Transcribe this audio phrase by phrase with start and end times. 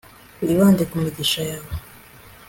[0.45, 1.71] wibande ku migisha yawe